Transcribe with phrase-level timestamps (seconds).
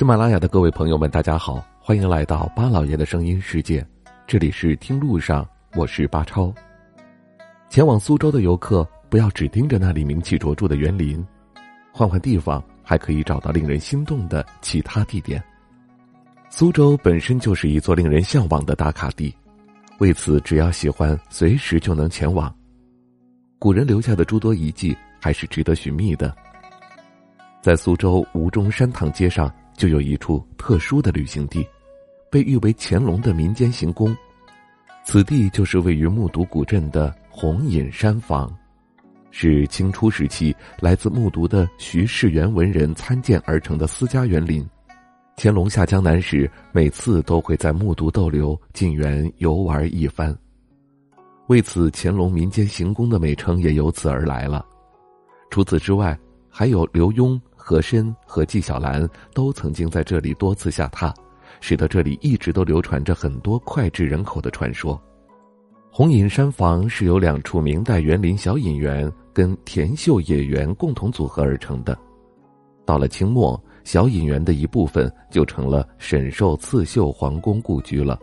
[0.00, 3.86] 喜马拉雅的各位朋友们，大家好，欢迎来到巴老爷的声音世界。
[4.26, 6.50] 这里是听路上，我是巴超。
[7.68, 11.22] 前往苏州的游客，不要只盯着那里名气卓著的园林，
[11.92, 15.44] 换换地方，还可以找到令人心动的其他地点。
[16.48, 19.36] 苏州本身就是一座令人向往的打卡地，
[19.98, 22.50] 为此，只要喜欢，随时就能前往。
[23.58, 26.34] 古人留下的诸多遗迹，还是值得寻觅的。
[27.60, 29.52] 在苏州吴中山塘街上。
[29.80, 31.66] 就有一处特殊的旅行地，
[32.30, 34.14] 被誉为乾隆的民间行宫。
[35.06, 38.54] 此地就是位于木渎古镇的红隐山房，
[39.30, 44.68] 是清初时期来自木渎的徐世元文人参建而成的私家园林。
[45.38, 50.36] 乾隆下江南时，每次都会在木渎逗留，进园游玩一番。
[51.46, 54.62] 为此，乾隆民间行宫的美称也由此而来了。
[55.48, 56.16] 除此之外，
[56.50, 57.40] 还有刘墉。
[57.62, 61.14] 和珅和纪晓岚都曾经在这里多次下榻，
[61.60, 65.00] 使得这里一直都流传着很多脍炙人口的传说。
[65.90, 71.96] 红隐山房是由两处明代园林小隐园跟田秀野园共同组合而成的。
[72.86, 78.18] 到了清末，小隐园的一部分就成了沈寿刺绣皇宫故居了。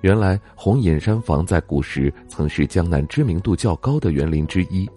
[0.00, 4.90] 原来红隐山房在古时曾是江南知名度较高的园林之一。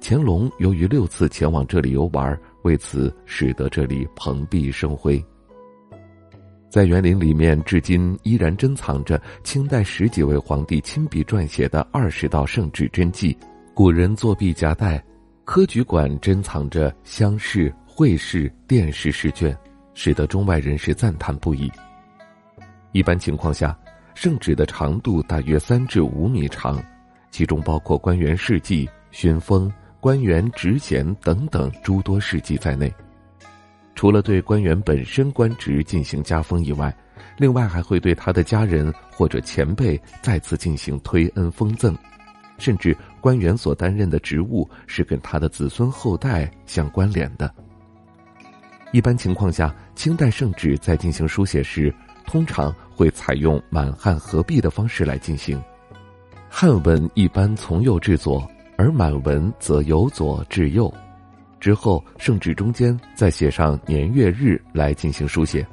[0.00, 2.38] 乾隆由于六次前往这里游玩。
[2.62, 5.22] 为此，使得这里蓬荜生辉。
[6.68, 13.36] 在园林里面，至今依然珍藏着清代十几位皇帝亲笔撰写的二十道圣旨真迹，
[13.74, 15.02] 古人作弊夹带。
[15.44, 19.56] 科举馆珍藏着乡试、会试、殿试试卷，
[19.94, 21.70] 使得中外人士赞叹不已。
[22.92, 23.76] 一般情况下，
[24.14, 26.80] 圣旨的长度大约三至五米长，
[27.30, 29.72] 其中包括官员事迹、勋封。
[30.00, 32.92] 官员职衔等等诸多事迹在内，
[33.94, 36.94] 除了对官员本身官职进行加封以外，
[37.36, 41.94] 另外还会对他的家人或者前辈再次进行推恩封赠，
[42.56, 47.52] 甚至官员所担任的职务是跟他的子孙后代相关联的。
[48.92, 51.94] 一般情况下，清代圣旨在进行书写时，
[52.26, 55.62] 通常会采用满汉合璧的方式来进行，
[56.48, 58.50] 汉文一般从右至左。
[58.80, 60.90] 而满文则由左至右，
[61.60, 65.66] 之后圣旨中间再写上年月日来进行书写，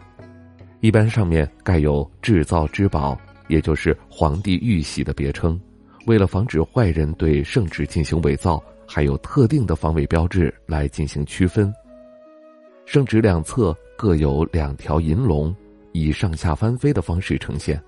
[0.81, 5.57] 一般上面盖有制造之宝，也就是皇帝玉玺的别称。
[6.05, 11.73] 为了防止坏人对圣旨进行伪造，还有特定的防伪标志来进行区分。
[12.85, 15.55] 圣旨两侧各有两条银龙，
[15.93, 17.81] 以上下翻飞的方式呈现，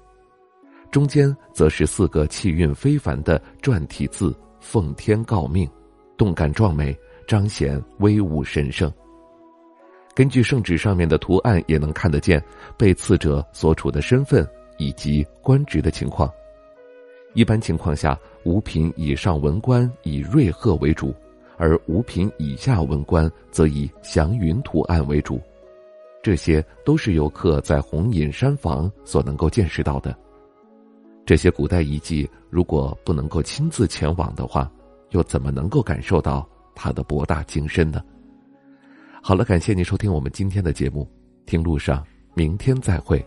[0.90, 4.34] 中间则是四个气韵非凡的篆体字。
[4.60, 5.70] 奉天诰命，
[6.18, 6.98] 动感壮美，
[7.28, 8.92] 彰显威武神圣。
[10.14, 12.44] 根据圣旨上面的图案，也能看得见
[12.78, 14.46] 被赐者所处的身份
[14.78, 16.30] 以及官职的情况。
[17.34, 21.14] 一般情况下，五品以上文官以瑞鹤为主，
[21.58, 25.40] 而五品以下文官则以祥云图案为主。
[26.22, 30.14] 这些都是游客在红隐山房所能够见识到的。
[31.30, 34.68] 这些古代遗迹，如果不能够亲自前往的话，
[35.12, 38.02] 又怎么能够感受到它的博大精深呢？
[39.22, 41.08] 好了，感谢您收听我们今天的节目，
[41.46, 42.04] 听路上，
[42.34, 43.24] 明天再会。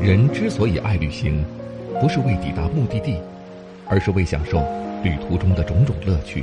[0.00, 1.44] 人之所以爱旅行，
[2.00, 3.20] 不是为抵达目的地，
[3.86, 4.60] 而是为享受
[5.04, 6.42] 旅途中的种种乐趣。